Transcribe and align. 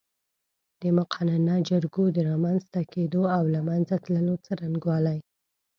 د 0.81 0.83
مقننه 0.97 1.55
جرګو 1.69 2.05
د 2.15 2.17
رامنځ 2.29 2.61
ته 2.73 2.81
کېدو 2.93 3.23
او 3.37 3.43
له 3.53 3.59
منځه 3.69 3.95
تللو 4.05 4.35
څرنګوالی 4.45 5.19